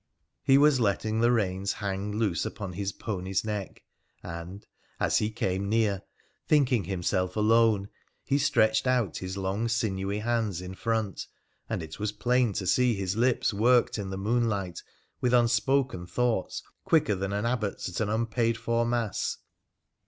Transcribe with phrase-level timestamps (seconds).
[0.43, 3.83] He was letting the reins hang loose upon his pony's neck,
[4.23, 4.65] and,
[4.99, 6.01] as he came near,
[6.47, 7.87] thinking himself alone,
[8.25, 11.27] he stretched out his long sinewy hands in front;
[11.69, 14.81] and it was plain to see his lips worked in the moonlight
[15.21, 19.37] with unspoken thoughts quicker than an abbot's at unpaid for mass.